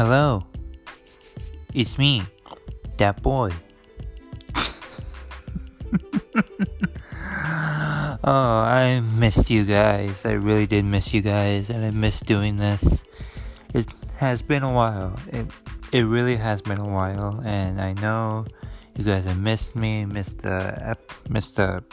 Hello. 0.00 0.46
It's 1.74 1.98
me, 1.98 2.22
that 2.96 3.20
boy. 3.22 3.52
oh, 8.24 8.24
I 8.24 9.02
missed 9.18 9.50
you 9.50 9.66
guys. 9.66 10.24
I 10.24 10.32
really 10.32 10.66
did 10.66 10.86
miss 10.86 11.12
you 11.12 11.20
guys, 11.20 11.68
and 11.68 11.84
I 11.84 11.90
missed 11.90 12.24
doing 12.24 12.56
this. 12.56 13.04
It 13.74 13.88
has 14.16 14.40
been 14.40 14.62
a 14.62 14.72
while. 14.72 15.20
It 15.34 15.46
it 15.92 16.00
really 16.00 16.36
has 16.36 16.62
been 16.62 16.78
a 16.78 16.88
while, 16.88 17.42
and 17.44 17.78
I 17.78 17.92
know 17.92 18.46
you 18.96 19.04
guys 19.04 19.26
have 19.26 19.38
missed 19.38 19.76
me, 19.76 20.06
missed 20.06 20.44
the 20.44 20.78
ep- 20.80 21.12
missed 21.28 21.56
the 21.56 21.84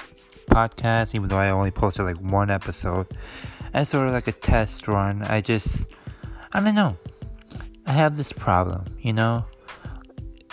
podcast, 0.50 1.14
even 1.14 1.28
though 1.28 1.39
I 1.39 1.50
only 1.50 1.71
posted 1.71 2.05
like 2.05 2.21
one 2.21 2.51
episode. 2.51 3.07
As 3.74 3.89
sort 3.89 4.07
of 4.07 4.14
like 4.14 4.28
a 4.28 4.32
test 4.32 4.87
run. 4.87 5.24
I 5.24 5.42
just 5.42 5.87
I 6.54 6.61
don't 6.61 6.74
know. 6.74 6.96
I 7.87 7.93
have 7.93 8.18
this 8.18 8.33
problem, 8.33 8.83
you 9.00 9.14
know? 9.14 9.46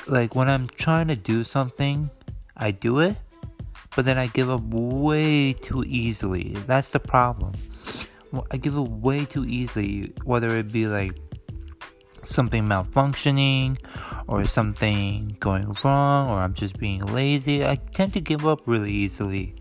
Like 0.06 0.37
when 0.37 0.48
I'm 0.48 0.69
trying 0.69 1.09
to 1.09 1.16
do 1.16 1.42
something, 1.42 2.09
I 2.56 2.70
do 2.70 3.01
it, 3.01 3.16
but 3.97 4.05
then 4.05 4.19
I 4.19 4.29
give 4.29 4.48
up 4.48 4.62
way 4.62 5.52
too 5.52 5.83
easily. 5.84 6.55
That's 6.66 6.92
the 6.92 7.01
problem. 7.01 7.55
I 8.52 8.56
give 8.56 8.78
up 8.78 8.89
way 8.89 9.25
too 9.25 9.45
easily, 9.47 10.12
whether 10.23 10.56
it 10.56 10.73
be 10.73 10.87
like 10.87 11.16
something 12.23 12.65
malfunctioning 12.65 13.78
or 14.28 14.45
something 14.47 15.37
going 15.41 15.77
wrong 15.83 16.30
or 16.30 16.39
I'm 16.39 16.55
just 16.55 16.78
being 16.78 17.01
lazy. 17.03 17.64
I 17.64 17.75
tend 17.75 18.12
to 18.14 18.20
give 18.20 18.47
up 18.47 18.61
really 18.66 18.92
easily. 18.92 19.56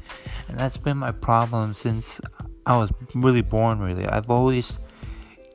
And 0.48 0.60
that's 0.60 0.78
been 0.78 0.98
my 0.98 1.12
problem 1.12 1.74
since 1.74 2.22
I 2.68 2.78
was 2.78 2.92
really 3.16 3.42
born 3.42 3.80
really. 3.80 4.06
I've 4.06 4.30
always 4.30 4.80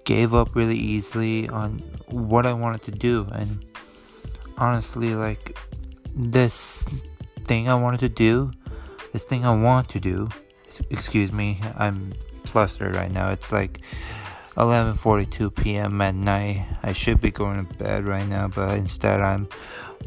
gave 0.05 0.35
up 0.35 0.57
really 0.57 0.77
easily 0.77 1.49
on 1.49 1.83
what 2.11 2.47
I 2.47 2.53
wanted 2.53 2.83
to 2.83 2.91
do 2.91 3.27
and 3.33 3.65
honestly 4.57 5.15
like 5.15 5.57
this 6.15 6.87
thing 7.45 7.69
I 7.69 7.75
wanted 7.75 8.01
to 8.01 8.09
do 8.09 8.51
this 9.13 9.25
thing 9.25 9.45
I 9.45 9.55
want 9.55 9.89
to 9.91 10.01
do 10.01 10.29
excuse 10.91 11.33
me 11.33 11.61
I'm 11.77 12.13
flustered 12.45 12.95
right 12.95 13.11
now 13.11 13.31
it's 13.31 13.53
like 13.53 13.81
11:42 14.57 15.55
p.m. 15.55 16.01
at 16.01 16.15
night 16.15 16.67
I 16.83 16.93
should 16.93 17.21
be 17.21 17.31
going 17.31 17.65
to 17.67 17.75
bed 17.75 18.07
right 18.07 18.27
now 18.27 18.49
but 18.49 18.77
instead 18.77 19.21
I'm 19.21 19.49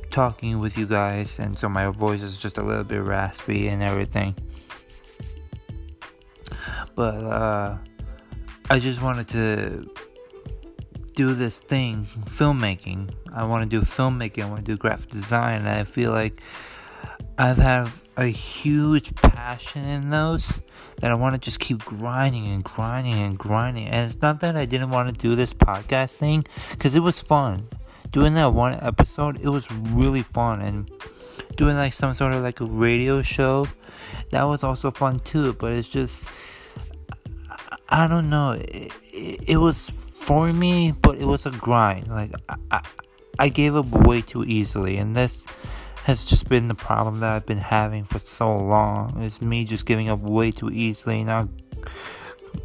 talking 0.09 0.59
with 0.59 0.77
you 0.77 0.85
guys 0.85 1.39
and 1.39 1.57
so 1.57 1.69
my 1.69 1.87
voice 1.87 2.21
is 2.21 2.37
just 2.37 2.57
a 2.57 2.63
little 2.63 2.83
bit 2.83 3.01
raspy 3.01 3.69
and 3.69 3.81
everything 3.81 4.35
but 6.95 7.15
uh 7.15 7.77
I 8.69 8.79
just 8.79 9.01
wanted 9.01 9.27
to 9.29 9.89
do 11.27 11.35
this 11.35 11.59
thing, 11.59 12.07
filmmaking. 12.25 13.13
I 13.31 13.43
want 13.43 13.69
to 13.69 13.69
do 13.69 13.85
filmmaking. 13.85 14.43
I 14.43 14.49
want 14.49 14.65
to 14.65 14.71
do 14.71 14.75
graphic 14.75 15.09
design. 15.09 15.59
And 15.59 15.69
I 15.69 15.83
feel 15.83 16.11
like 16.11 16.41
I've 17.37 18.01
a 18.17 18.25
huge 18.25 19.13
passion 19.15 19.85
in 19.85 20.09
those 20.09 20.61
that 20.99 21.11
I 21.11 21.13
want 21.13 21.35
to 21.35 21.39
just 21.39 21.59
keep 21.59 21.85
grinding 21.85 22.47
and 22.47 22.63
grinding 22.63 23.19
and 23.19 23.37
grinding. 23.37 23.87
And 23.87 24.09
it's 24.09 24.19
not 24.21 24.39
that 24.39 24.57
I 24.57 24.65
didn't 24.65 24.89
want 24.89 25.09
to 25.09 25.13
do 25.13 25.35
this 25.35 25.53
podcast 25.53 26.11
thing 26.11 26.43
because 26.71 26.95
it 26.95 27.01
was 27.01 27.19
fun. 27.19 27.67
Doing 28.09 28.33
that 28.33 28.53
one 28.53 28.73
episode, 28.81 29.39
it 29.41 29.49
was 29.49 29.69
really 29.71 30.23
fun. 30.23 30.61
And 30.61 30.91
doing 31.55 31.75
like 31.75 31.93
some 31.93 32.15
sort 32.15 32.33
of 32.33 32.41
like 32.41 32.61
a 32.61 32.65
radio 32.65 33.21
show, 33.21 33.67
that 34.31 34.43
was 34.43 34.63
also 34.63 34.89
fun 34.89 35.19
too. 35.19 35.53
But 35.53 35.73
it's 35.73 35.87
just 35.87 36.27
I 37.89 38.07
don't 38.07 38.29
know. 38.29 38.51
It, 38.51 38.91
it, 39.13 39.49
it, 39.49 39.57
was 39.57 40.10
for 40.21 40.53
me, 40.53 40.93
but 41.01 41.17
it 41.17 41.25
was 41.25 41.45
a 41.45 41.51
grind. 41.51 42.07
Like 42.07 42.31
I, 42.69 42.81
I, 43.39 43.49
gave 43.49 43.75
up 43.75 43.87
way 43.87 44.21
too 44.21 44.43
easily, 44.43 44.97
and 44.97 45.15
this 45.15 45.47
has 46.03 46.23
just 46.25 46.47
been 46.47 46.67
the 46.67 46.75
problem 46.75 47.19
that 47.21 47.31
I've 47.33 47.45
been 47.45 47.57
having 47.57 48.05
for 48.05 48.19
so 48.19 48.55
long. 48.55 49.21
It's 49.23 49.41
me 49.41 49.65
just 49.65 49.85
giving 49.85 50.09
up 50.09 50.19
way 50.19 50.51
too 50.51 50.69
easily. 50.69 51.23
Now 51.23 51.49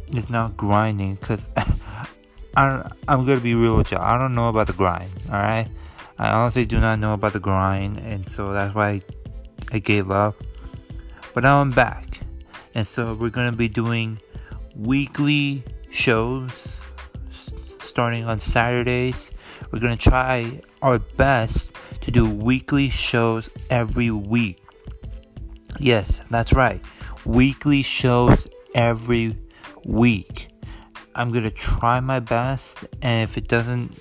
it's 0.09 0.29
not 0.29 0.55
grinding 0.55 1.15
because 1.15 1.49
I 2.55 2.89
I'm 3.07 3.25
gonna 3.25 3.41
be 3.41 3.55
real 3.55 3.75
with 3.75 3.91
you. 3.91 3.97
I 3.97 4.17
don't 4.17 4.35
know 4.35 4.49
about 4.49 4.67
the 4.67 4.73
grind. 4.73 5.09
All 5.29 5.39
right, 5.39 5.67
I 6.19 6.29
honestly 6.29 6.65
do 6.65 6.79
not 6.79 6.99
know 6.99 7.13
about 7.13 7.33
the 7.33 7.39
grind, 7.39 7.97
and 7.97 8.29
so 8.29 8.53
that's 8.53 8.75
why 8.75 8.89
I, 8.89 9.01
I 9.71 9.79
gave 9.79 10.11
up. 10.11 10.35
But 11.33 11.43
now 11.43 11.59
I'm 11.59 11.71
back, 11.71 12.19
and 12.75 12.85
so 12.85 13.15
we're 13.15 13.29
gonna 13.29 13.51
be 13.51 13.67
doing 13.67 14.19
weekly 14.75 15.63
shows 15.89 16.77
starting 17.97 18.25
on 18.25 18.39
Saturdays. 18.39 19.31
We're 19.71 19.79
going 19.79 19.97
to 19.97 20.09
try 20.09 20.61
our 20.83 20.99
best 20.99 21.73
to 22.01 22.11
do 22.11 22.29
weekly 22.29 22.91
shows 22.91 23.49
every 23.71 24.11
week. 24.11 24.61
Yes, 25.79 26.21
that's 26.29 26.53
right. 26.53 26.79
Weekly 27.25 27.81
shows 27.81 28.47
every 28.75 29.35
week. 29.83 30.49
I'm 31.15 31.31
going 31.31 31.45
to 31.45 31.49
try 31.49 31.99
my 31.99 32.19
best, 32.19 32.85
and 33.01 33.27
if 33.27 33.35
it 33.35 33.47
doesn't 33.47 33.97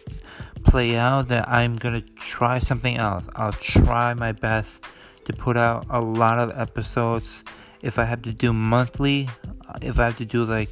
play 0.63 0.97
out, 0.97 1.29
then 1.29 1.43
I'm 1.47 1.77
going 1.77 1.95
to 1.95 2.07
try 2.17 2.59
something 2.59 2.99
else. 2.99 3.27
I'll 3.35 3.55
try 3.55 4.13
my 4.13 4.33
best 4.33 4.85
to 5.25 5.33
put 5.33 5.57
out 5.57 5.87
a 5.89 6.03
lot 6.03 6.39
of 6.39 6.51
episodes. 6.51 7.45
If 7.81 7.99
I 7.99 8.05
have 8.05 8.21
to 8.29 8.33
do 8.35 8.53
monthly, 8.53 9.31
if 9.81 9.99
I 9.99 10.05
have 10.05 10.19
to 10.19 10.27
do 10.27 10.45
like 10.45 10.69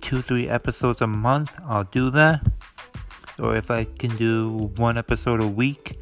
two, 0.00 0.22
three 0.22 0.48
episodes 0.48 1.00
a 1.00 1.08
month, 1.08 1.50
I'll 1.66 1.82
do 1.82 2.10
that. 2.10 2.46
Or 3.40 3.56
if 3.56 3.70
I 3.70 3.84
can 3.84 4.16
do 4.16 4.70
one 4.76 4.98
episode 4.98 5.40
a 5.40 5.46
week, 5.46 5.98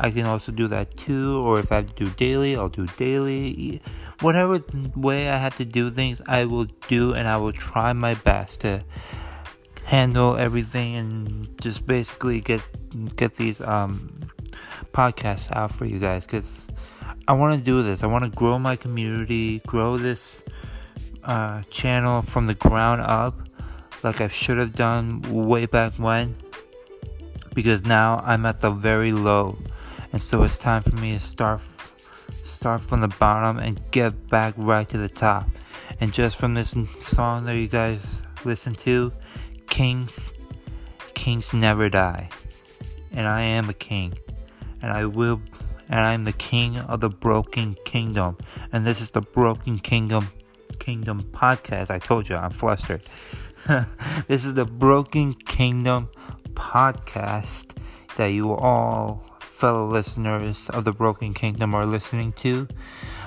I 0.00 0.10
can 0.10 0.26
also 0.26 0.52
do 0.52 0.68
that 0.68 0.94
too. 0.96 1.40
Or 1.40 1.58
if 1.58 1.72
I 1.72 1.76
have 1.76 1.94
to 1.94 2.04
do 2.04 2.10
daily, 2.12 2.56
I'll 2.56 2.68
do 2.68 2.86
daily. 2.96 3.82
Whatever 4.20 4.60
way 4.94 5.28
I 5.28 5.38
have 5.38 5.56
to 5.56 5.64
do 5.64 5.90
things, 5.90 6.20
I 6.26 6.44
will 6.44 6.66
do, 6.88 7.12
and 7.14 7.26
I 7.26 7.36
will 7.38 7.52
try 7.52 7.92
my 7.92 8.14
best 8.14 8.60
to 8.60 8.84
handle 9.84 10.36
everything 10.36 10.94
and 10.94 11.60
just 11.60 11.86
basically 11.86 12.40
get 12.40 12.62
get 13.16 13.34
these 13.34 13.60
um 13.60 14.08
podcasts 14.92 15.50
out 15.56 15.72
for 15.72 15.86
you 15.86 15.98
guys 15.98 16.24
because 16.24 16.66
I 17.26 17.32
want 17.32 17.58
to 17.58 17.64
do 17.64 17.82
this. 17.82 18.02
I 18.02 18.06
want 18.06 18.24
to 18.24 18.30
grow 18.30 18.58
my 18.58 18.76
community, 18.76 19.60
grow 19.66 19.96
this 19.96 20.42
uh, 21.24 21.62
channel 21.70 22.22
from 22.22 22.46
the 22.46 22.54
ground 22.54 23.00
up 23.00 23.34
like 24.02 24.20
I 24.20 24.28
should 24.28 24.58
have 24.58 24.74
done 24.74 25.22
way 25.22 25.66
back 25.66 25.94
when 25.94 26.36
because 27.54 27.84
now 27.84 28.22
I'm 28.24 28.46
at 28.46 28.60
the 28.60 28.70
very 28.70 29.12
low. 29.12 29.58
And 30.12 30.20
so 30.20 30.42
it's 30.42 30.58
time 30.58 30.82
for 30.82 30.96
me 30.96 31.12
to 31.12 31.20
start 31.20 31.60
start 32.44 32.80
from 32.80 33.00
the 33.00 33.08
bottom 33.08 33.58
and 33.58 33.80
get 33.90 34.28
back 34.28 34.54
right 34.56 34.88
to 34.88 34.98
the 34.98 35.08
top. 35.08 35.48
And 36.00 36.12
just 36.12 36.36
from 36.36 36.54
this 36.54 36.74
song 36.98 37.44
that 37.46 37.56
you 37.56 37.68
guys 37.68 38.00
listen 38.44 38.74
to 38.74 39.12
kings 39.68 40.32
kings 41.14 41.52
never 41.52 41.88
die. 41.88 42.28
And 43.12 43.26
I 43.26 43.42
am 43.42 43.68
a 43.68 43.74
king. 43.74 44.14
And 44.80 44.90
I 44.90 45.06
will 45.06 45.40
and 45.88 46.00
I'm 46.00 46.24
the 46.24 46.32
king 46.32 46.78
of 46.78 47.00
the 47.00 47.10
broken 47.10 47.76
kingdom. 47.84 48.38
And 48.72 48.86
this 48.86 49.00
is 49.00 49.10
the 49.10 49.22
broken 49.22 49.78
kingdom 49.78 50.28
Kingdom 50.78 51.22
podcast. 51.32 51.90
I 51.90 52.00
told 52.00 52.28
you 52.28 52.34
I'm 52.34 52.50
flustered. 52.50 53.02
this 54.26 54.44
is 54.44 54.54
the 54.54 54.64
Broken 54.64 55.34
Kingdom 55.34 56.08
podcast 56.54 57.76
that 58.16 58.28
you 58.28 58.52
all 58.52 59.24
fellow 59.40 59.86
listeners 59.86 60.68
of 60.70 60.84
the 60.84 60.92
Broken 60.92 61.34
Kingdom 61.34 61.74
are 61.74 61.86
listening 61.86 62.32
to. 62.32 62.66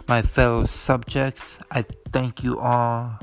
My 0.08 0.22
fellow 0.22 0.66
subjects, 0.66 1.60
I 1.72 1.84
thank 2.10 2.44
you 2.44 2.60
all 2.60 3.18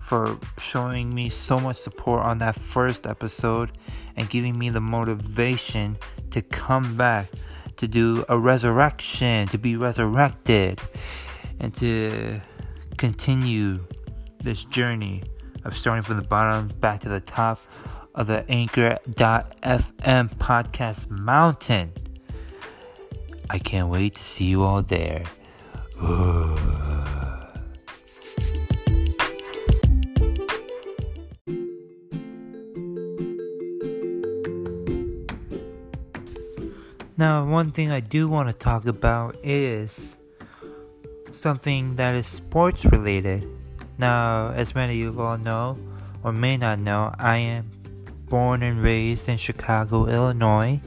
for 0.00 0.38
showing 0.58 1.14
me 1.14 1.28
so 1.28 1.58
much 1.58 1.76
support 1.76 2.24
on 2.24 2.38
that 2.38 2.56
first 2.56 3.06
episode 3.06 3.72
and 4.16 4.28
giving 4.28 4.58
me 4.58 4.70
the 4.70 4.80
motivation 4.80 5.96
to 6.30 6.42
come 6.42 6.96
back 6.96 7.26
to 7.76 7.86
do 7.86 8.24
a 8.28 8.38
resurrection, 8.38 9.46
to 9.48 9.58
be 9.58 9.76
resurrected, 9.76 10.80
and 11.60 11.74
to 11.76 12.40
continue 12.96 13.78
this 14.40 14.64
journey 14.64 15.22
of 15.64 15.76
starting 15.76 16.02
from 16.02 16.16
the 16.16 16.22
bottom 16.22 16.68
back 16.80 17.00
to 17.00 17.08
the 17.08 17.20
top 17.20 17.60
of 18.18 18.26
the 18.26 18.44
Anchor.fm 18.50 20.28
podcast 20.38 21.08
mountain. 21.08 21.92
I 23.48 23.60
can't 23.60 23.88
wait 23.88 24.14
to 24.14 24.20
see 24.20 24.46
you 24.46 24.64
all 24.64 24.82
there. 24.82 25.22
now, 37.16 37.46
one 37.48 37.70
thing 37.70 37.92
I 37.92 38.00
do 38.00 38.28
want 38.28 38.48
to 38.48 38.52
talk 38.52 38.86
about 38.86 39.36
is 39.44 40.16
something 41.30 41.94
that 41.94 42.16
is 42.16 42.26
sports 42.26 42.84
related. 42.84 43.48
Now, 43.96 44.48
as 44.48 44.74
many 44.74 44.94
of 45.04 45.14
you 45.14 45.20
all 45.22 45.38
know, 45.38 45.78
or 46.24 46.32
may 46.32 46.56
not 46.56 46.80
know, 46.80 47.14
I 47.16 47.36
am 47.36 47.77
born 48.28 48.62
and 48.62 48.82
raised 48.82 49.28
in 49.28 49.36
Chicago, 49.36 50.06
Illinois. 50.06 50.80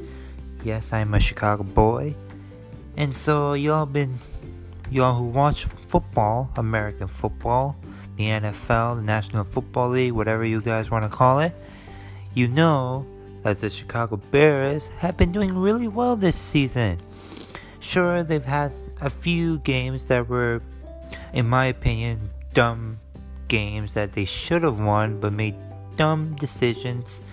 Yes, 0.63 0.93
I'm 0.93 1.13
a 1.13 1.19
Chicago 1.19 1.63
boy. 1.63 2.15
And 2.97 3.15
so 3.15 3.53
y'all 3.53 3.85
been 3.85 4.19
y'all 4.89 5.15
who 5.15 5.25
watch 5.25 5.65
football, 5.65 6.51
American 6.57 7.07
football, 7.07 7.75
the 8.17 8.25
NFL, 8.25 8.97
the 8.97 9.01
National 9.01 9.43
Football 9.43 9.89
League, 9.89 10.11
whatever 10.11 10.45
you 10.45 10.61
guys 10.61 10.91
want 10.91 11.03
to 11.03 11.09
call 11.09 11.39
it, 11.39 11.55
you 12.33 12.47
know 12.47 13.05
that 13.43 13.59
the 13.59 13.69
Chicago 13.69 14.17
Bears 14.17 14.89
have 14.99 15.17
been 15.17 15.31
doing 15.31 15.57
really 15.57 15.87
well 15.87 16.15
this 16.15 16.35
season. 16.35 16.99
Sure, 17.79 18.23
they've 18.23 18.45
had 18.45 18.71
a 19.01 19.09
few 19.09 19.57
games 19.59 20.07
that 20.09 20.29
were, 20.29 20.61
in 21.33 21.47
my 21.47 21.65
opinion, 21.65 22.29
dumb 22.53 22.99
games 23.47 23.95
that 23.95 24.11
they 24.13 24.25
should 24.25 24.63
have 24.63 24.79
won 24.79 25.19
but 25.19 25.33
made 25.33 25.55
dumb 25.95 26.35
decisions. 26.35 27.23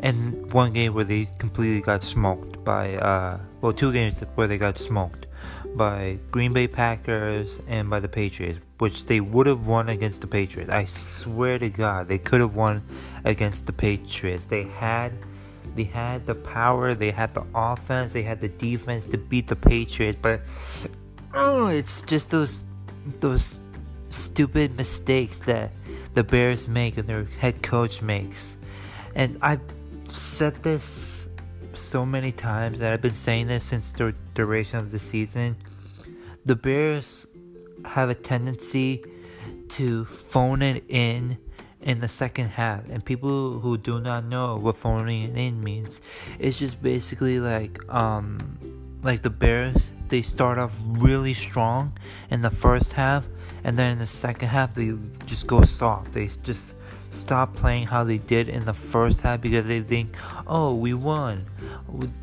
And 0.00 0.52
one 0.52 0.72
game 0.72 0.94
where 0.94 1.04
they 1.04 1.26
completely 1.38 1.80
got 1.80 2.02
smoked 2.02 2.64
by, 2.64 2.96
uh, 2.96 3.40
well, 3.60 3.72
two 3.72 3.92
games 3.92 4.20
where 4.36 4.46
they 4.46 4.58
got 4.58 4.78
smoked 4.78 5.26
by 5.76 6.18
Green 6.30 6.52
Bay 6.52 6.68
Packers 6.68 7.60
and 7.66 7.90
by 7.90 8.00
the 8.00 8.08
Patriots, 8.08 8.60
which 8.78 9.06
they 9.06 9.20
would 9.20 9.46
have 9.46 9.66
won 9.66 9.88
against 9.88 10.20
the 10.20 10.26
Patriots. 10.26 10.70
I 10.70 10.84
swear 10.84 11.58
to 11.58 11.68
God, 11.68 12.08
they 12.08 12.18
could 12.18 12.40
have 12.40 12.54
won 12.54 12.82
against 13.24 13.66
the 13.66 13.72
Patriots. 13.72 14.46
They 14.46 14.64
had 14.64 15.12
they 15.74 15.84
had 15.84 16.26
the 16.26 16.34
power, 16.34 16.94
they 16.94 17.10
had 17.10 17.34
the 17.34 17.44
offense, 17.54 18.12
they 18.12 18.22
had 18.22 18.40
the 18.40 18.48
defense 18.48 19.04
to 19.06 19.18
beat 19.18 19.46
the 19.46 19.56
Patriots, 19.56 20.18
but 20.20 20.40
oh, 21.34 21.68
it's 21.68 22.02
just 22.02 22.30
those 22.30 22.66
those 23.20 23.62
stupid 24.10 24.76
mistakes 24.76 25.38
that 25.40 25.70
the 26.14 26.24
Bears 26.24 26.68
make 26.68 26.96
and 26.98 27.08
their 27.08 27.24
head 27.38 27.62
coach 27.62 28.02
makes. 28.02 28.58
And 29.14 29.38
I've 29.42 29.60
said 30.10 30.62
this 30.62 31.28
so 31.74 32.04
many 32.04 32.32
times 32.32 32.78
that 32.78 32.92
I've 32.92 33.00
been 33.00 33.12
saying 33.12 33.46
this 33.46 33.64
since 33.64 33.92
the 33.92 34.14
duration 34.34 34.78
of 34.78 34.90
the 34.90 34.98
season. 34.98 35.56
The 36.44 36.56
Bears 36.56 37.26
have 37.84 38.10
a 38.10 38.14
tendency 38.14 39.04
to 39.68 40.04
phone 40.04 40.62
it 40.62 40.84
in 40.88 41.38
in 41.80 42.00
the 42.00 42.08
second 42.08 42.48
half. 42.48 42.88
And 42.88 43.04
people 43.04 43.60
who 43.60 43.78
do 43.78 44.00
not 44.00 44.24
know 44.24 44.56
what 44.56 44.76
phoning 44.76 45.22
it 45.22 45.38
in 45.38 45.62
means, 45.62 46.00
it's 46.38 46.58
just 46.58 46.82
basically 46.82 47.40
like 47.40 47.78
um 47.92 48.58
like 49.02 49.22
the 49.22 49.30
Bears, 49.30 49.92
they 50.08 50.22
start 50.22 50.58
off 50.58 50.76
really 50.84 51.34
strong 51.34 51.92
in 52.30 52.42
the 52.42 52.50
first 52.50 52.92
half, 52.94 53.28
and 53.62 53.78
then 53.78 53.92
in 53.92 53.98
the 53.98 54.06
second 54.06 54.48
half 54.48 54.74
they 54.74 54.92
just 55.24 55.46
go 55.46 55.62
soft. 55.62 56.12
They 56.12 56.26
just 56.26 56.74
stop 57.10 57.54
playing 57.54 57.86
how 57.86 58.04
they 58.04 58.18
did 58.18 58.48
in 58.48 58.64
the 58.64 58.74
first 58.74 59.22
half 59.22 59.40
because 59.40 59.66
they 59.66 59.80
think, 59.80 60.16
oh, 60.46 60.74
we 60.74 60.94
won. 60.94 61.46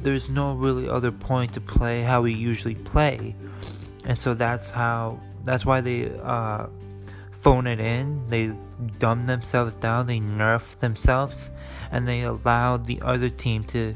There's 0.01 0.29
no 0.29 0.53
really 0.53 0.87
other 0.89 1.11
point 1.11 1.53
to 1.53 1.61
play 1.61 2.03
how 2.03 2.21
we 2.21 2.33
usually 2.33 2.75
play, 2.75 3.35
and 4.05 4.17
so 4.17 4.33
that's 4.33 4.69
how. 4.71 5.19
That's 5.43 5.63
why 5.63 5.81
they 5.81 6.11
uh, 6.23 6.65
phone 7.31 7.67
it 7.67 7.79
in. 7.79 8.27
They 8.29 8.51
dumb 8.97 9.27
themselves 9.27 9.75
down, 9.75 10.07
they 10.07 10.19
nerf 10.19 10.77
themselves, 10.79 11.51
and 11.91 12.07
they 12.07 12.23
allow 12.23 12.77
the 12.77 12.99
other 13.01 13.29
team 13.29 13.63
to 13.65 13.95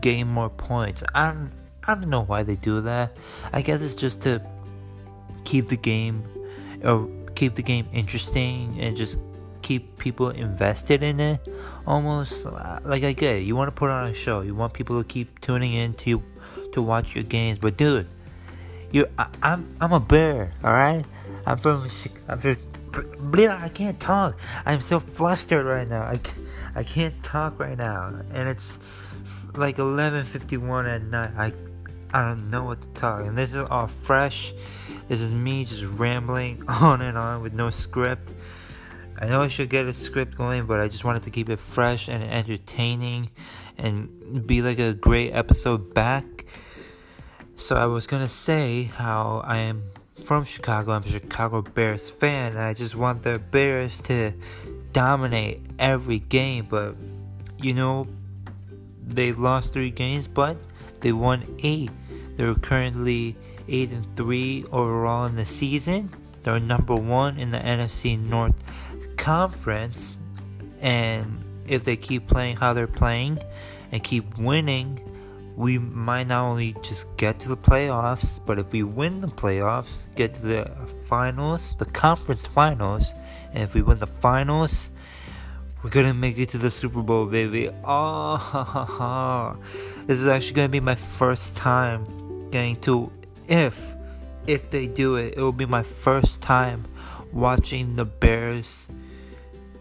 gain 0.00 0.26
more 0.26 0.50
points. 0.50 1.02
I 1.14 1.28
don't, 1.28 1.52
I 1.86 1.94
don't 1.94 2.08
know 2.08 2.24
why 2.24 2.42
they 2.42 2.56
do 2.56 2.80
that. 2.82 3.16
I 3.52 3.62
guess 3.62 3.84
it's 3.84 3.94
just 3.94 4.20
to 4.22 4.42
keep 5.44 5.68
the 5.68 5.76
game 5.76 6.24
or 6.82 7.08
keep 7.34 7.54
the 7.54 7.62
game 7.62 7.86
interesting 7.92 8.78
and 8.80 8.96
just 8.96 9.18
keep 9.66 9.98
people 9.98 10.30
invested 10.30 11.02
in 11.02 11.18
it. 11.18 11.40
Almost 11.86 12.46
uh, 12.46 12.78
like 12.84 13.02
I 13.02 13.12
get 13.12 13.36
it. 13.36 13.42
You 13.42 13.56
want 13.56 13.66
to 13.66 13.72
put 13.72 13.90
on 13.90 14.08
a 14.08 14.14
show. 14.14 14.42
You 14.42 14.54
want 14.54 14.72
people 14.72 15.02
to 15.02 15.08
keep 15.08 15.40
tuning 15.40 15.74
in 15.74 15.94
to 15.94 16.22
to 16.72 16.80
watch 16.80 17.16
your 17.16 17.24
games. 17.24 17.58
But 17.58 17.76
dude, 17.76 18.06
you 18.92 19.08
I'm 19.42 19.68
I'm 19.80 19.92
a 19.92 19.98
bear. 20.00 20.52
All 20.62 20.72
right. 20.72 21.04
I'm 21.46 21.58
from 21.58 21.88
I'm 22.28 22.38
from 22.38 22.56
I 23.36 23.68
can't 23.74 23.98
talk. 23.98 24.38
I'm 24.64 24.80
so 24.80 25.00
flustered 25.00 25.66
right 25.66 25.88
now. 25.88 26.02
I, 26.02 26.20
I 26.74 26.84
can't 26.84 27.20
talk 27.22 27.58
right 27.58 27.76
now, 27.76 28.22
and 28.32 28.48
it's 28.48 28.78
like 29.54 29.76
11:51 29.78 30.86
at 30.88 31.02
night. 31.02 31.32
I 31.36 31.52
I 32.14 32.22
don't 32.22 32.50
know 32.50 32.64
what 32.64 32.80
to 32.82 32.88
talk, 32.90 33.26
and 33.26 33.36
this 33.36 33.52
is 33.52 33.64
all 33.68 33.88
fresh. 33.88 34.54
This 35.08 35.20
is 35.20 35.34
me 35.34 35.64
just 35.64 35.84
rambling 35.84 36.62
on 36.68 37.02
and 37.02 37.18
on 37.18 37.42
with 37.42 37.52
no 37.52 37.70
script. 37.70 38.32
I 39.18 39.26
know 39.26 39.42
I 39.42 39.48
should 39.48 39.70
get 39.70 39.86
a 39.86 39.92
script 39.92 40.36
going, 40.36 40.66
but 40.66 40.80
I 40.80 40.88
just 40.88 41.04
wanted 41.04 41.22
to 41.24 41.30
keep 41.30 41.48
it 41.48 41.60
fresh 41.60 42.08
and 42.08 42.22
entertaining 42.22 43.30
and 43.78 44.46
be 44.46 44.62
like 44.62 44.78
a 44.78 44.92
great 44.92 45.32
episode 45.32 45.94
back. 45.94 46.46
So 47.56 47.76
I 47.76 47.86
was 47.86 48.06
gonna 48.06 48.28
say 48.28 48.84
how 48.84 49.42
I 49.44 49.58
am 49.58 49.82
from 50.24 50.44
Chicago. 50.44 50.92
I'm 50.92 51.02
a 51.02 51.08
Chicago 51.08 51.62
Bears 51.62 52.10
fan. 52.10 52.52
And 52.52 52.60
I 52.60 52.74
just 52.74 52.94
want 52.94 53.22
the 53.22 53.38
Bears 53.38 54.02
to 54.02 54.32
dominate 54.92 55.62
every 55.78 56.18
game. 56.18 56.66
But, 56.68 56.96
you 57.58 57.74
know, 57.74 58.08
they 59.06 59.32
lost 59.32 59.72
three 59.72 59.90
games, 59.90 60.28
but 60.28 60.56
they 61.00 61.12
won 61.12 61.56
eight. 61.62 61.90
They're 62.36 62.54
currently 62.54 63.36
8 63.68 63.90
and 63.90 64.16
3 64.16 64.64
overall 64.72 65.26
in 65.26 65.36
the 65.36 65.44
season. 65.44 66.10
They're 66.42 66.60
number 66.60 66.94
one 66.94 67.38
in 67.38 67.50
the 67.50 67.58
NFC 67.58 68.18
North 68.18 68.62
Conference. 69.26 70.18
And 70.80 71.42
if 71.66 71.82
they 71.82 71.96
keep 71.96 72.28
playing 72.28 72.58
how 72.58 72.74
they're 72.74 72.86
playing 72.86 73.40
and 73.90 74.04
keep 74.04 74.38
winning, 74.38 75.00
we 75.56 75.78
might 75.78 76.28
not 76.28 76.44
only 76.44 76.76
just 76.80 77.08
get 77.16 77.40
to 77.40 77.48
the 77.48 77.56
playoffs, 77.56 78.38
but 78.46 78.60
if 78.60 78.70
we 78.70 78.84
win 78.84 79.20
the 79.20 79.26
playoffs, 79.26 79.88
get 80.14 80.34
to 80.34 80.42
the 80.42 80.70
finals, 81.02 81.74
the 81.74 81.86
conference 81.86 82.46
finals, 82.46 83.16
and 83.52 83.64
if 83.64 83.74
we 83.74 83.82
win 83.82 83.98
the 83.98 84.06
finals, 84.06 84.90
we're 85.82 85.90
gonna 85.90 86.14
make 86.14 86.38
it 86.38 86.50
to 86.50 86.58
the 86.58 86.70
Super 86.70 87.02
Bowl, 87.02 87.26
baby. 87.26 87.68
Oh, 87.84 89.56
this 90.06 90.20
is 90.20 90.28
actually 90.28 90.54
gonna 90.54 90.68
be 90.68 90.78
my 90.78 90.94
first 90.94 91.56
time 91.56 92.48
getting 92.52 92.76
to 92.82 93.10
if 93.48 93.92
if 94.46 94.70
they 94.70 94.86
do 94.86 95.16
it, 95.16 95.34
it 95.36 95.40
will 95.40 95.50
be 95.50 95.66
my 95.66 95.82
first 95.82 96.40
time 96.42 96.84
watching 97.32 97.96
the 97.96 98.04
Bears 98.04 98.86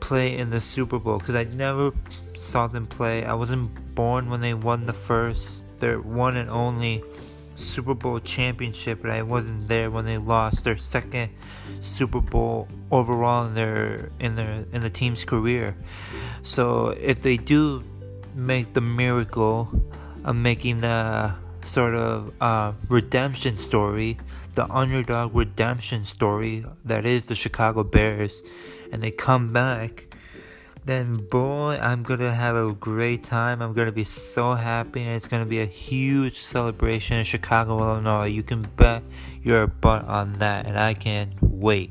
play 0.06 0.38
in 0.38 0.52
the 0.52 0.62
Super 0.62 1.00
Bowl 1.00 1.18
because 1.18 1.34
I 1.34 1.46
never 1.46 1.92
saw 2.36 2.68
them 2.68 2.85
play. 2.85 3.26
I 3.26 3.33
wasn't 3.33 3.71
born 3.95 4.30
when 4.30 4.40
they 4.40 4.54
won 4.54 4.85
the 4.85 4.94
first 4.94 5.64
their 5.80 6.00
one 6.00 6.38
and 6.38 6.47
only 6.47 7.04
Super 7.56 7.95
Bowl 7.95 8.19
championship, 8.19 9.02
but 9.02 9.09
I 9.09 9.24
wasn't 9.24 9.68
there 9.68 9.90
when 9.90 10.06
they 10.06 10.19
lost 10.19 10.64
their 10.64 10.78
second 10.78 11.31
Super 11.80 12.21
Bowl 12.21 12.68
overall 12.92 13.47
in 13.47 13.56
their 13.56 14.12
in 14.19 14.35
their 14.35 14.66
in 14.71 14.83
the 14.83 14.92
team's 14.92 15.26
career. 15.26 15.76
So 16.44 16.90
if 16.90 17.24
they 17.24 17.38
do 17.38 17.83
make 18.35 18.74
the 18.74 18.81
miracle 18.81 19.69
of 20.24 20.35
making 20.35 20.81
the 20.81 21.33
sort 21.64 21.95
of 21.95 22.31
uh, 22.42 22.74
redemption 22.90 23.57
story, 23.57 24.19
the 24.54 24.69
underdog 24.69 25.33
redemption 25.33 26.06
story 26.06 26.64
that 26.83 27.07
is 27.07 27.26
the 27.26 27.35
Chicago 27.35 27.83
Bears, 27.83 28.44
and 28.92 29.01
they 29.01 29.11
come 29.11 29.51
back 29.51 30.07
then 30.85 31.15
boy, 31.15 31.80
I'm 31.81 32.04
gonna 32.04 32.31
have 32.31 32.56
a 32.56 32.71
great 32.71 33.23
time. 33.23 33.59
I'm 33.59 33.73
gonna 33.73 33.92
be 33.92 34.04
so 34.04 34.54
happy, 34.54 35.01
and 35.01 35.15
it's 35.15 35.27
gonna 35.27 35.45
be 35.47 35.59
a 35.59 35.65
huge 35.65 36.37
celebration 36.37 37.18
in 37.18 37.23
Chicago, 37.23 37.80
Illinois. 37.80 38.27
You 38.27 38.44
can 38.44 38.61
bet 38.77 39.01
your 39.42 39.65
butt 39.65 40.06
on 40.06 40.33
that, 40.33 40.68
and 40.68 40.77
I 40.77 40.94
can't 40.94 41.33
wait. 41.42 41.89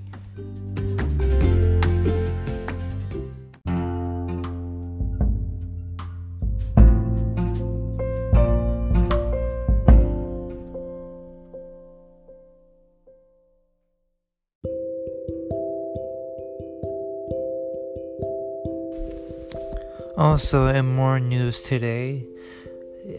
Also, 20.17 20.69
in 20.69 20.87
more 20.87 21.19
news 21.19 21.63
today, 21.63 22.25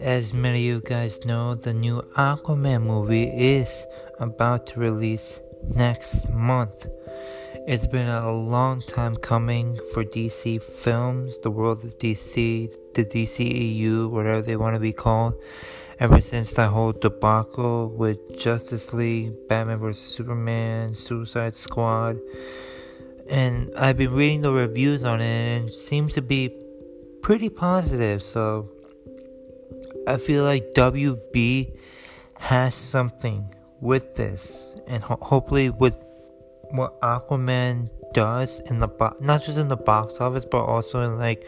as 0.00 0.32
many 0.32 0.60
of 0.60 0.64
you 0.64 0.80
guys 0.80 1.22
know, 1.26 1.54
the 1.54 1.74
new 1.74 2.00
Aquaman 2.16 2.84
movie 2.84 3.24
is 3.24 3.86
about 4.18 4.66
to 4.66 4.80
release 4.80 5.38
next 5.74 6.26
month. 6.30 6.86
It's 7.68 7.86
been 7.86 8.08
a 8.08 8.32
long 8.32 8.80
time 8.80 9.14
coming 9.14 9.78
for 9.92 10.04
DC 10.04 10.62
films, 10.62 11.36
the 11.42 11.50
world 11.50 11.84
of 11.84 11.98
DC, 11.98 12.70
the 12.94 13.04
DCEU, 13.04 14.08
whatever 14.10 14.40
they 14.40 14.56
want 14.56 14.72
to 14.72 14.80
be 14.80 14.94
called. 14.94 15.34
Ever 16.00 16.22
since 16.22 16.54
that 16.54 16.70
whole 16.70 16.92
debacle 16.92 17.90
with 17.90 18.38
Justice 18.38 18.94
League, 18.94 19.34
Batman 19.48 19.80
vs 19.80 20.02
Superman, 20.02 20.94
Suicide 20.94 21.56
Squad, 21.56 22.18
and 23.28 23.70
I've 23.76 23.98
been 23.98 24.12
reading 24.12 24.40
the 24.40 24.52
reviews 24.52 25.04
on 25.04 25.20
it, 25.20 25.24
and 25.24 25.68
it 25.68 25.72
seems 25.72 26.14
to 26.14 26.22
be 26.22 26.54
pretty 27.26 27.48
positive. 27.48 28.22
So 28.22 28.70
I 30.06 30.16
feel 30.16 30.44
like 30.44 30.70
WB 30.76 31.76
has 32.38 32.72
something 32.72 33.52
with 33.80 34.14
this, 34.14 34.76
and 34.86 35.02
ho- 35.02 35.18
hopefully 35.20 35.70
with 35.70 35.98
what 36.70 37.00
Aquaman 37.00 37.90
does 38.14 38.60
in 38.70 38.78
the 38.78 38.86
bo- 38.86 39.16
not 39.18 39.42
just 39.42 39.58
in 39.58 39.66
the 39.66 39.76
box 39.76 40.20
office, 40.20 40.44
but 40.44 40.62
also 40.62 41.00
in 41.00 41.18
like 41.18 41.44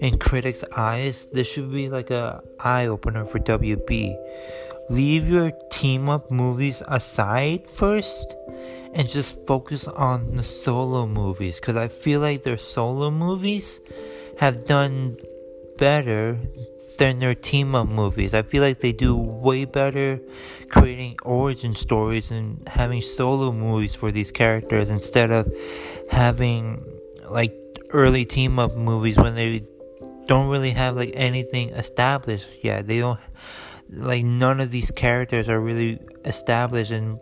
in 0.00 0.18
critics' 0.18 0.64
eyes, 0.76 1.30
this 1.30 1.46
should 1.46 1.70
be 1.70 1.88
like 1.88 2.10
a 2.10 2.42
eye 2.58 2.86
opener 2.86 3.24
for 3.24 3.38
WB. 3.38 4.18
Leave 4.90 5.28
your 5.28 5.52
team 5.70 6.08
up 6.08 6.32
movies 6.32 6.82
aside 6.88 7.70
first 7.70 8.34
and 8.92 9.08
just 9.08 9.38
focus 9.46 9.86
on 9.86 10.34
the 10.34 10.42
solo 10.42 11.06
movies 11.06 11.60
because 11.60 11.76
I 11.76 11.86
feel 11.86 12.18
like 12.18 12.42
their 12.42 12.58
solo 12.58 13.08
movies 13.12 13.80
have 14.38 14.66
done 14.66 15.16
better 15.78 16.38
than 16.98 17.18
their 17.18 17.34
team 17.34 17.74
up 17.74 17.88
movies. 17.88 18.34
I 18.34 18.42
feel 18.42 18.62
like 18.62 18.78
they 18.78 18.92
do 18.92 19.16
way 19.16 19.64
better 19.64 20.20
creating 20.68 21.16
origin 21.24 21.74
stories 21.74 22.30
and 22.30 22.66
having 22.68 23.00
solo 23.00 23.52
movies 23.52 23.94
for 23.94 24.10
these 24.10 24.30
characters 24.30 24.90
instead 24.90 25.30
of 25.30 25.52
having 26.10 26.84
like 27.28 27.54
early 27.90 28.24
team 28.24 28.58
up 28.58 28.76
movies 28.76 29.18
when 29.18 29.34
they 29.34 29.64
don't 30.26 30.48
really 30.48 30.70
have 30.70 30.96
like 30.96 31.12
anything 31.14 31.70
established 31.70 32.46
yet. 32.62 32.86
They 32.86 33.00
don't 33.00 33.20
like 33.90 34.24
none 34.24 34.60
of 34.60 34.70
these 34.70 34.90
characters 34.90 35.48
are 35.48 35.60
really 35.60 35.98
established 36.24 36.92
and 36.92 37.18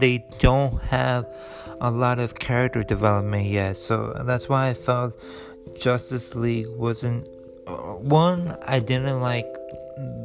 they 0.00 0.24
don't 0.40 0.82
have 0.84 1.26
a 1.80 1.90
lot 1.90 2.18
of 2.18 2.38
character 2.38 2.82
development 2.82 3.46
yet. 3.46 3.76
So 3.76 4.22
that's 4.24 4.48
why 4.48 4.68
I 4.68 4.74
felt 4.74 5.20
Justice 5.78 6.34
League 6.34 6.68
wasn't 6.68 7.28
uh, 7.66 7.94
one. 7.94 8.56
I 8.66 8.78
didn't 8.78 9.20
like 9.20 9.46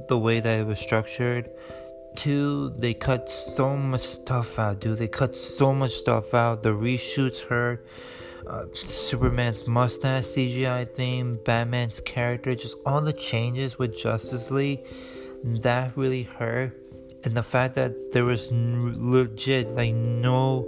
the 0.08 0.18
way 0.18 0.40
that 0.40 0.60
it 0.60 0.66
was 0.66 0.80
structured. 0.80 1.50
Two, 2.16 2.70
they 2.78 2.94
cut 2.94 3.30
so 3.30 3.76
much 3.76 4.04
stuff 4.04 4.60
out, 4.60 4.80
dude. 4.80 5.00
They 5.00 5.08
cut 5.08 5.36
so 5.36 5.74
much 5.74 5.92
stuff 5.92 6.34
out. 6.34 6.62
The 6.62 6.70
reshoots 6.70 7.40
hurt. 7.40 7.86
Uh, 8.46 8.66
Superman's 8.74 9.68
mustache 9.68 10.26
CGI 10.26 10.94
theme, 10.94 11.40
Batman's 11.46 12.02
character, 12.02 12.54
just 12.54 12.76
all 12.86 13.00
the 13.00 13.14
changes 13.14 13.80
with 13.80 13.98
Justice 13.98 14.52
League 14.52 14.82
that 15.44 15.96
really 15.96 16.24
hurt. 16.24 16.78
And 17.24 17.36
the 17.36 17.44
fact 17.44 17.76
that 17.76 18.12
there 18.12 18.26
was 18.26 18.52
n- 18.52 18.94
legit 18.98 19.70
like 19.70 19.94
no 19.94 20.68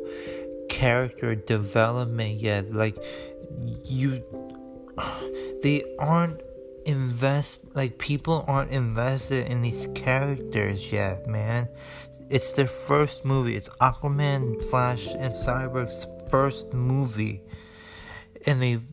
character 0.70 1.36
development 1.36 2.40
yet, 2.40 2.74
like 2.74 2.98
you, 3.84 4.24
they 5.62 5.84
aren't 6.00 6.42
invest 6.86 7.64
like 7.74 7.98
people 7.98 8.46
aren't 8.48 8.72
invested 8.72 9.48
in 9.48 9.62
these 9.62 9.88
characters 9.96 10.92
yet, 10.92 11.28
man. 11.28 11.68
It's 12.30 12.54
their 12.54 12.68
first 12.68 13.26
movie. 13.26 13.56
It's 13.56 13.70
Aquaman, 13.82 14.64
Flash, 14.70 15.08
and 15.08 15.34
Cyborg's 15.34 16.08
first 16.30 16.74
movie, 16.74 17.42
and 18.46 18.62
they've 18.62 18.88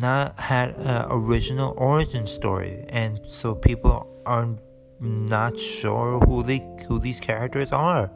not 0.00 0.38
had 0.38 0.76
an 0.76 1.06
original 1.10 1.74
origin 1.76 2.26
story, 2.26 2.84
and 2.88 3.24
so 3.26 3.54
people 3.54 4.22
aren't 4.26 4.60
not 5.00 5.56
sure 5.56 6.18
who 6.20 6.42
they 6.42 6.66
who 6.88 6.98
these 6.98 7.20
characters 7.20 7.72
are 7.72 8.10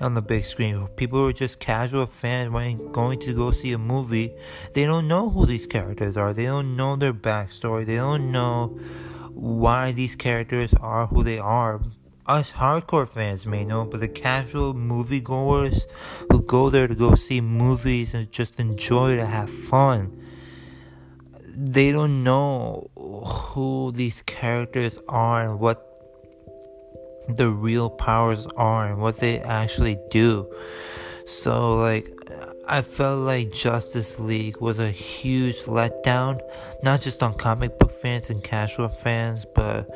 on 0.00 0.14
the 0.14 0.22
big 0.22 0.44
screen. 0.46 0.86
People 0.96 1.20
who 1.20 1.28
are 1.28 1.32
just 1.32 1.60
casual 1.60 2.06
fans 2.06 2.50
when 2.50 2.92
going 2.92 3.20
to 3.20 3.34
go 3.34 3.50
see 3.50 3.72
a 3.72 3.78
movie, 3.78 4.32
they 4.72 4.84
don't 4.84 5.08
know 5.08 5.30
who 5.30 5.46
these 5.46 5.66
characters 5.66 6.16
are. 6.16 6.32
They 6.32 6.46
don't 6.46 6.76
know 6.76 6.96
their 6.96 7.14
backstory. 7.14 7.86
They 7.86 7.96
don't 7.96 8.32
know 8.32 8.78
why 9.30 9.92
these 9.92 10.16
characters 10.16 10.74
are 10.74 11.06
who 11.06 11.22
they 11.22 11.38
are. 11.38 11.80
Us 12.26 12.52
hardcore 12.52 13.06
fans 13.06 13.46
may 13.46 13.64
know, 13.64 13.84
but 13.84 14.00
the 14.00 14.08
casual 14.08 14.72
moviegoers 14.72 15.86
who 16.30 16.40
go 16.42 16.70
there 16.70 16.88
to 16.88 16.94
go 16.94 17.14
see 17.14 17.42
movies 17.42 18.14
and 18.14 18.32
just 18.32 18.58
enjoy 18.58 19.16
to 19.16 19.26
have 19.26 19.50
fun, 19.50 20.24
they 21.56 21.92
don't 21.92 22.24
know 22.24 22.90
who 22.96 23.92
these 23.92 24.22
characters 24.22 24.98
are 25.08 25.50
and 25.50 25.60
what 25.60 25.93
the 27.28 27.48
real 27.48 27.90
powers 27.90 28.46
are 28.56 28.86
and 28.86 29.00
what 29.00 29.18
they 29.18 29.40
actually 29.40 29.98
do. 30.10 30.48
So, 31.24 31.76
like, 31.76 32.10
I 32.66 32.82
felt 32.82 33.20
like 33.20 33.50
Justice 33.50 34.20
League 34.20 34.58
was 34.60 34.78
a 34.78 34.90
huge 34.90 35.62
letdown, 35.64 36.40
not 36.82 37.00
just 37.00 37.22
on 37.22 37.34
comic 37.34 37.78
book 37.78 37.92
fans 37.92 38.30
and 38.30 38.42
casual 38.42 38.88
fans, 38.88 39.44
but 39.54 39.88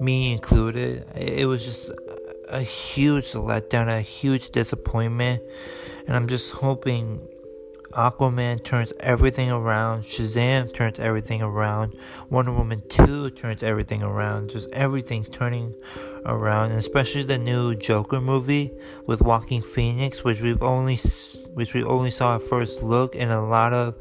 me 0.00 0.32
included. 0.32 1.06
It 1.14 1.46
was 1.46 1.64
just 1.64 1.92
a 2.48 2.60
huge 2.60 3.32
letdown, 3.32 3.88
a 3.88 4.00
huge 4.00 4.50
disappointment, 4.50 5.42
and 6.06 6.16
I'm 6.16 6.26
just 6.26 6.52
hoping 6.52 7.28
Aquaman 7.92 8.62
turns 8.62 8.92
everything 9.00 9.50
around, 9.50 10.04
Shazam 10.04 10.72
turns 10.72 11.00
everything 11.00 11.42
around, 11.42 11.96
Wonder 12.28 12.52
Woman 12.52 12.82
2 12.88 13.30
turns 13.30 13.64
everything 13.64 14.02
around, 14.02 14.50
just 14.50 14.70
everything 14.70 15.24
turning 15.24 15.74
around, 16.24 16.70
especially 16.72 17.24
the 17.24 17.38
new 17.38 17.74
Joker 17.74 18.20
movie 18.20 18.70
with 19.06 19.20
Joaquin 19.20 19.62
Phoenix, 19.62 20.22
which 20.22 20.40
we've 20.40 20.62
only 20.62 20.98
which 21.54 21.74
we 21.74 21.82
only 21.82 22.12
saw 22.12 22.36
a 22.36 22.38
first 22.38 22.82
look 22.82 23.16
in 23.16 23.30
a 23.30 23.44
lot 23.44 23.72
of 23.72 23.96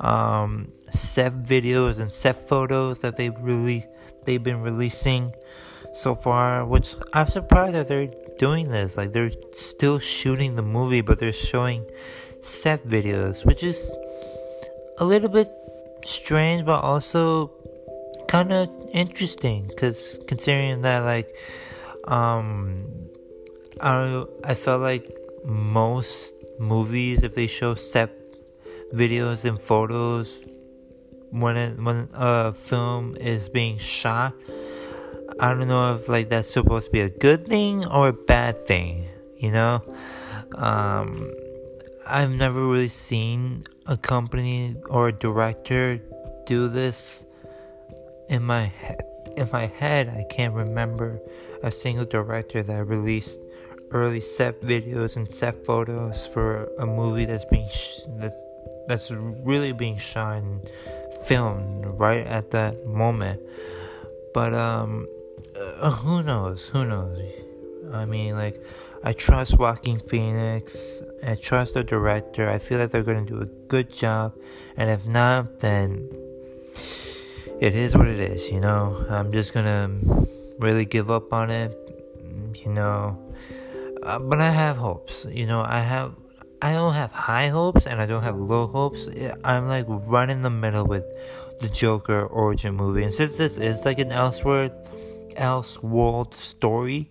um, 0.00 0.72
set 0.92 1.34
videos 1.42 2.00
and 2.00 2.10
set 2.10 2.48
photos 2.48 3.00
that 3.00 3.16
they've 3.16 3.38
really 3.40 3.84
they've 4.24 4.42
been 4.42 4.62
releasing 4.62 5.34
so 5.92 6.14
far. 6.14 6.64
Which 6.64 6.94
I'm 7.12 7.28
surprised 7.28 7.74
that 7.74 7.88
they're 7.88 8.10
doing 8.38 8.70
this. 8.70 8.96
Like 8.96 9.12
they're 9.12 9.32
still 9.52 9.98
shooting 9.98 10.56
the 10.56 10.62
movie, 10.62 11.02
but 11.02 11.18
they're 11.18 11.32
showing 11.32 11.84
set 12.44 12.86
videos, 12.86 13.44
which 13.44 13.62
is 13.62 13.94
a 14.98 15.04
little 15.04 15.28
bit 15.28 15.50
strange, 16.04 16.64
but 16.64 16.82
also 16.82 17.50
kind 18.28 18.52
of 18.52 18.68
interesting 18.92 19.66
because 19.68 20.18
considering 20.26 20.82
that 20.82 21.00
like 21.00 21.28
um 22.08 22.84
I 23.80 24.24
I 24.44 24.54
felt 24.54 24.80
like 24.80 25.08
most 25.44 26.34
movies 26.58 27.22
if 27.22 27.34
they 27.34 27.46
show 27.46 27.74
set 27.74 28.10
videos 28.92 29.44
and 29.44 29.60
photos 29.60 30.44
when 31.30 31.56
it, 31.56 31.78
when 31.78 32.08
a 32.14 32.52
film 32.54 33.16
is 33.16 33.48
being 33.48 33.78
shot 33.78 34.34
I 35.40 35.54
don't 35.54 35.68
know 35.68 35.94
if 35.94 36.08
like 36.08 36.28
that's 36.28 36.50
supposed 36.50 36.86
to 36.86 36.92
be 36.92 37.00
a 37.00 37.10
good 37.10 37.46
thing 37.46 37.84
or 37.86 38.08
a 38.08 38.12
bad 38.12 38.66
thing 38.66 39.08
you 39.36 39.50
know? 39.50 39.82
Um 40.54 41.30
I've 42.06 42.30
never 42.30 42.66
really 42.66 42.88
seen 42.88 43.64
a 43.86 43.96
company 43.96 44.76
or 44.90 45.08
a 45.08 45.12
director 45.12 46.00
do 46.44 46.68
this 46.68 47.24
in 48.28 48.42
my 48.42 48.66
head. 48.66 49.02
In 49.36 49.48
my 49.52 49.66
head, 49.66 50.08
I 50.08 50.24
can't 50.30 50.54
remember 50.54 51.20
a 51.62 51.72
single 51.72 52.04
director 52.04 52.62
that 52.62 52.84
released 52.84 53.40
early 53.90 54.20
set 54.20 54.60
videos 54.60 55.16
and 55.16 55.30
set 55.30 55.64
photos 55.64 56.26
for 56.26 56.68
a 56.78 56.86
movie 56.86 57.24
that's 57.24 57.44
being 57.46 57.68
sh- 57.68 58.00
that's 58.18 58.36
that's 58.86 59.10
really 59.10 59.72
being 59.72 59.96
shot 59.96 60.36
and 60.36 60.70
filmed 61.26 61.86
right 61.98 62.26
at 62.26 62.50
that 62.50 62.86
moment. 62.86 63.40
But 64.34 64.52
um, 64.52 65.08
uh, 65.56 65.90
who 65.90 66.22
knows? 66.22 66.68
Who 66.68 66.84
knows? 66.84 67.18
I 67.92 68.04
mean, 68.04 68.34
like 68.34 68.62
I 69.06 69.12
trust 69.12 69.58
Joaquin 69.58 70.00
Phoenix. 70.00 71.02
I 71.22 71.34
trust 71.34 71.74
the 71.74 71.84
director. 71.84 72.48
I 72.48 72.58
feel 72.58 72.78
like 72.78 72.90
they're 72.90 73.02
going 73.02 73.26
to 73.26 73.32
do 73.34 73.40
a 73.42 73.44
good 73.68 73.92
job. 73.92 74.34
And 74.78 74.88
if 74.88 75.06
not, 75.06 75.60
then 75.60 76.08
it 77.60 77.74
is 77.74 77.94
what 77.94 78.08
it 78.08 78.18
is, 78.18 78.50
you 78.50 78.60
know. 78.60 79.04
I'm 79.10 79.30
just 79.30 79.52
going 79.52 79.66
to 79.66 80.26
really 80.58 80.86
give 80.86 81.10
up 81.10 81.34
on 81.34 81.50
it, 81.50 81.76
you 82.64 82.72
know. 82.72 83.20
Uh, 84.02 84.18
but 84.20 84.40
I 84.40 84.50
have 84.50 84.78
hopes, 84.78 85.26
you 85.30 85.46
know. 85.46 85.60
I 85.60 85.80
have. 85.80 86.14
I 86.62 86.72
don't 86.72 86.94
have 86.94 87.12
high 87.12 87.48
hopes 87.48 87.86
and 87.86 88.00
I 88.00 88.06
don't 88.06 88.22
have 88.22 88.38
low 88.38 88.66
hopes. 88.66 89.10
I'm 89.44 89.66
like 89.66 89.84
right 89.86 90.30
in 90.30 90.40
the 90.40 90.48
middle 90.48 90.86
with 90.86 91.04
the 91.60 91.68
Joker 91.68 92.24
origin 92.24 92.74
movie. 92.74 93.02
And 93.02 93.12
since 93.12 93.36
this 93.36 93.58
is 93.58 93.84
like 93.84 93.98
an 93.98 94.08
Elseworld, 94.08 94.72
Elseworld 95.34 96.32
story, 96.32 97.10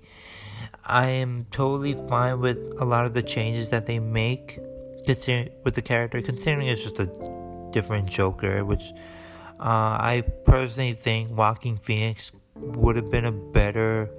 I 0.86 1.08
am 1.08 1.46
totally 1.52 1.96
fine 2.08 2.40
with 2.40 2.58
a 2.80 2.86
lot 2.86 3.06
of 3.06 3.14
the 3.14 3.24
changes 3.24 3.70
that 3.70 3.86
they 3.86 4.00
make 4.00 4.60
with 5.08 5.76
the 5.76 5.82
character, 5.82 6.22
considering 6.22 6.68
it's 6.68 6.84
just 6.84 7.00
a 7.00 7.10
different 7.72 8.08
Joker, 8.08 8.64
which 8.64 8.84
uh, 9.60 9.98
I 10.00 10.24
personally 10.46 10.94
think 10.94 11.38
Joaquin 11.38 11.78
Phoenix 11.78 12.32
would 12.56 12.96
have 12.96 13.10
been 13.10 13.26
a 13.26 13.32
better 13.32 14.10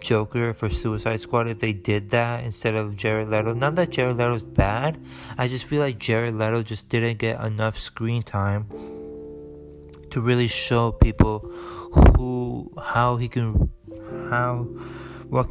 Joker 0.00 0.52
for 0.52 0.68
Suicide 0.68 1.20
Squad 1.20 1.48
if 1.48 1.60
they 1.60 1.72
did 1.72 2.10
that 2.10 2.44
instead 2.44 2.74
of 2.74 2.96
Jared 2.96 3.28
Leto. 3.28 3.54
Not 3.54 3.76
that 3.76 3.90
Jared 3.90 4.16
Leto's 4.16 4.42
bad, 4.42 4.98
I 5.38 5.46
just 5.46 5.64
feel 5.64 5.80
like 5.80 5.98
Jared 5.98 6.34
Leto 6.34 6.62
just 6.62 6.88
didn't 6.88 7.18
get 7.18 7.40
enough 7.40 7.78
screen 7.78 8.22
time 8.22 8.66
to 10.10 10.20
really 10.20 10.48
show 10.48 10.92
people 10.92 11.38
who 11.38 12.70
how 12.82 13.16
he 13.16 13.28
can 13.28 13.70
how 14.28 14.64
what 15.28 15.48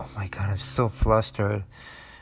oh 0.00 0.10
my 0.16 0.26
god 0.28 0.50
I'm 0.50 0.56
so 0.56 0.88
flustered 0.88 1.64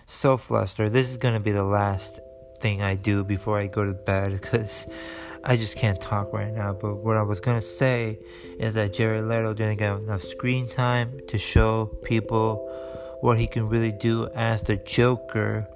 so 0.06 0.36
flustered 0.36 0.92
this 0.92 1.10
is 1.10 1.16
gonna 1.16 1.40
be 1.40 1.52
the 1.52 1.64
last 1.64 2.20
thing 2.60 2.82
I 2.82 2.96
do 2.96 3.24
before 3.24 3.58
I 3.58 3.66
go 3.66 3.84
to 3.84 3.92
bed 3.92 4.32
because 4.40 4.86
I 5.44 5.56
just 5.56 5.76
can't 5.76 6.00
talk 6.00 6.32
right 6.32 6.52
now. 6.52 6.72
But 6.72 6.96
what 6.96 7.16
I 7.16 7.22
was 7.22 7.40
gonna 7.40 7.62
say 7.62 8.18
is 8.58 8.74
that 8.74 8.92
Jared 8.92 9.24
Leto 9.24 9.54
didn't 9.54 9.78
get 9.78 9.96
enough 9.96 10.22
screen 10.22 10.68
time 10.68 11.20
to 11.28 11.38
show 11.38 11.86
people 12.04 12.68
what 13.20 13.38
he 13.38 13.46
can 13.46 13.68
really 13.68 13.92
do 13.92 14.28
as 14.34 14.62
the 14.62 14.76
Joker. 14.76 15.66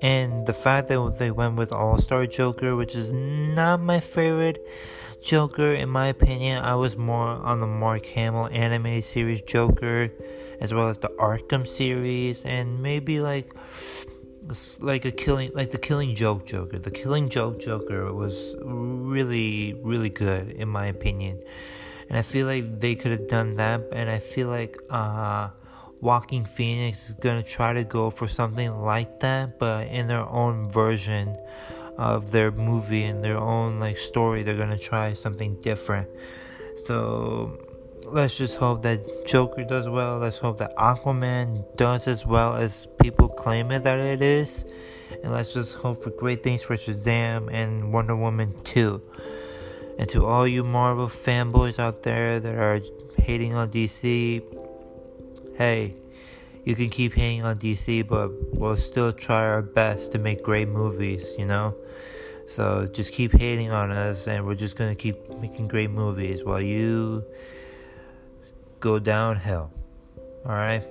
And 0.00 0.46
the 0.46 0.54
fact 0.54 0.88
that 0.88 1.16
they 1.18 1.30
went 1.30 1.56
with 1.56 1.72
All 1.72 1.98
Star 1.98 2.26
Joker, 2.26 2.74
which 2.74 2.94
is 2.96 3.12
not 3.12 3.80
my 3.80 4.00
favorite 4.00 4.58
Joker, 5.22 5.72
in 5.72 5.88
my 5.88 6.08
opinion, 6.08 6.62
I 6.64 6.74
was 6.74 6.96
more 6.96 7.28
on 7.28 7.60
the 7.60 7.66
Mark 7.68 8.06
Hamill 8.06 8.48
animated 8.50 9.04
series 9.04 9.40
Joker, 9.42 10.10
as 10.62 10.72
well 10.72 10.88
as 10.88 10.98
the 10.98 11.08
Arkham 11.18 11.66
series, 11.66 12.44
and 12.46 12.80
maybe 12.80 13.20
like 13.20 13.52
like 14.80 15.04
a 15.04 15.10
killing 15.10 15.50
like 15.54 15.70
the 15.70 15.78
killing 15.78 16.14
joke 16.14 16.46
joker. 16.46 16.78
The 16.78 16.90
killing 16.90 17.28
joke 17.28 17.60
joker 17.60 18.12
was 18.12 18.54
really 18.62 19.74
really 19.82 20.08
good 20.08 20.50
in 20.50 20.68
my 20.68 20.86
opinion. 20.86 21.42
And 22.08 22.18
i 22.18 22.22
feel 22.22 22.46
like 22.46 22.80
they 22.80 22.94
could 22.94 23.12
have 23.12 23.26
done 23.28 23.56
that 23.56 23.80
and 23.92 24.10
i 24.10 24.18
feel 24.18 24.48
like 24.48 24.76
uh 24.90 25.48
Joaquin 26.02 26.44
Phoenix 26.44 27.08
is 27.08 27.14
gonna 27.14 27.44
try 27.44 27.72
to 27.72 27.84
go 27.84 28.10
for 28.10 28.26
something 28.28 28.70
like 28.80 29.20
that 29.20 29.58
but 29.58 29.86
in 29.86 30.08
their 30.08 30.28
own 30.28 30.68
version 30.68 31.36
of 31.96 32.32
their 32.32 32.50
movie 32.50 33.04
and 33.04 33.22
their 33.22 33.38
own 33.38 33.78
like 33.78 33.96
story 33.96 34.42
they're 34.42 34.56
gonna 34.56 34.76
try 34.76 35.12
something 35.12 35.60
different. 35.62 36.08
So 36.86 37.61
let's 38.12 38.36
just 38.36 38.58
hope 38.58 38.82
that 38.82 39.26
Joker 39.26 39.64
does 39.64 39.88
well. 39.88 40.18
Let's 40.18 40.38
hope 40.38 40.58
that 40.58 40.76
Aquaman 40.76 41.64
does 41.76 42.06
as 42.06 42.26
well 42.26 42.56
as 42.56 42.86
people 43.00 43.28
claim 43.28 43.70
it 43.72 43.84
that 43.84 43.98
it 43.98 44.22
is. 44.22 44.66
And 45.22 45.32
let's 45.32 45.54
just 45.54 45.74
hope 45.74 46.02
for 46.02 46.10
great 46.10 46.42
things 46.42 46.62
for 46.62 46.76
Shazam 46.76 47.50
and 47.52 47.92
Wonder 47.92 48.14
Woman 48.14 48.54
2. 48.64 49.00
And 49.98 50.08
to 50.10 50.26
all 50.26 50.46
you 50.46 50.62
Marvel 50.62 51.06
fanboys 51.06 51.78
out 51.78 52.02
there 52.02 52.38
that 52.38 52.54
are 52.54 52.80
hating 53.18 53.54
on 53.54 53.70
DC, 53.70 54.42
hey, 55.56 55.96
you 56.64 56.74
can 56.74 56.90
keep 56.90 57.14
hating 57.14 57.44
on 57.44 57.58
DC, 57.58 58.06
but 58.06 58.30
we'll 58.58 58.76
still 58.76 59.12
try 59.12 59.42
our 59.44 59.62
best 59.62 60.12
to 60.12 60.18
make 60.18 60.42
great 60.42 60.68
movies, 60.68 61.26
you 61.38 61.46
know? 61.46 61.74
So 62.46 62.86
just 62.86 63.12
keep 63.12 63.32
hating 63.32 63.70
on 63.70 63.90
us, 63.90 64.26
and 64.26 64.44
we're 64.44 64.54
just 64.54 64.76
gonna 64.76 64.94
keep 64.94 65.30
making 65.38 65.68
great 65.68 65.90
movies 65.90 66.44
while 66.44 66.62
you 66.62 67.24
go 68.82 68.98
downhill. 68.98 69.70
Alright? 70.44 70.82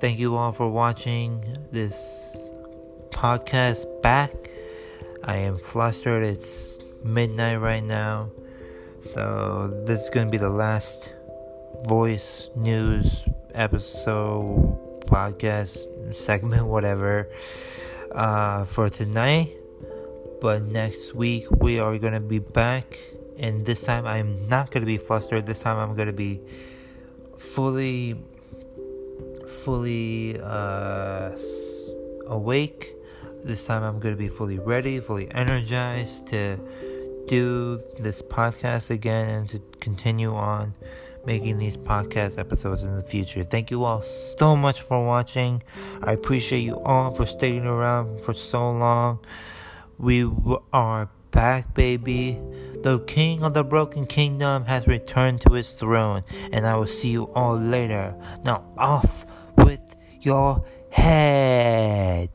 Thank 0.00 0.18
you 0.18 0.34
all 0.34 0.50
for 0.50 0.70
watching 0.70 1.44
this 1.70 2.34
podcast 3.10 3.84
back. 4.02 4.32
I 5.22 5.36
am 5.36 5.58
flustered. 5.58 6.24
It's 6.24 6.78
midnight 7.04 7.60
right 7.60 7.84
now. 7.84 8.30
So, 9.00 9.84
this 9.84 10.00
is 10.00 10.10
going 10.10 10.28
to 10.28 10.30
be 10.30 10.38
the 10.38 10.48
last 10.48 11.12
voice 11.84 12.48
news 12.56 13.24
episode, 13.52 15.02
podcast, 15.04 16.16
segment, 16.16 16.66
whatever, 16.74 17.28
uh, 18.12 18.64
for 18.64 18.88
tonight. 18.88 19.52
But 20.40 20.62
next 20.62 21.14
week, 21.14 21.44
we 21.50 21.78
are 21.78 21.98
going 21.98 22.14
to 22.14 22.20
be 22.20 22.38
back 22.38 22.98
and 23.38 23.64
this 23.64 23.82
time 23.82 24.06
I'm 24.06 24.48
not 24.48 24.70
gonna 24.70 24.86
be 24.86 24.98
flustered. 24.98 25.46
This 25.46 25.60
time 25.60 25.78
I'm 25.78 25.96
gonna 25.96 26.12
be 26.12 26.40
fully, 27.38 28.20
fully 29.62 30.40
uh, 30.42 31.30
awake. 32.26 32.94
This 33.44 33.66
time 33.66 33.82
I'm 33.82 34.00
gonna 34.00 34.16
be 34.16 34.28
fully 34.28 34.58
ready, 34.58 35.00
fully 35.00 35.30
energized 35.30 36.26
to 36.28 36.58
do 37.26 37.78
this 37.98 38.22
podcast 38.22 38.90
again 38.90 39.28
and 39.28 39.48
to 39.50 39.58
continue 39.80 40.34
on 40.34 40.74
making 41.26 41.58
these 41.58 41.76
podcast 41.76 42.38
episodes 42.38 42.84
in 42.84 42.96
the 42.96 43.02
future. 43.02 43.42
Thank 43.44 43.70
you 43.70 43.84
all 43.84 44.02
so 44.02 44.56
much 44.56 44.80
for 44.80 45.04
watching. 45.04 45.62
I 46.02 46.12
appreciate 46.12 46.60
you 46.60 46.80
all 46.80 47.12
for 47.12 47.26
staying 47.26 47.66
around 47.66 48.22
for 48.22 48.32
so 48.32 48.70
long. 48.70 49.18
We 49.98 50.30
are 50.72 51.10
back, 51.30 51.74
baby. 51.74 52.40
The 52.82 53.00
king 53.06 53.42
of 53.42 53.54
the 53.54 53.64
broken 53.64 54.06
kingdom 54.06 54.64
has 54.66 54.86
returned 54.86 55.40
to 55.42 55.52
his 55.52 55.72
throne, 55.72 56.22
and 56.52 56.66
I 56.66 56.76
will 56.76 56.86
see 56.86 57.10
you 57.10 57.24
all 57.34 57.56
later. 57.56 58.14
Now, 58.44 58.64
off 58.78 59.26
with 59.56 59.96
your 60.20 60.64
head. 60.90 62.30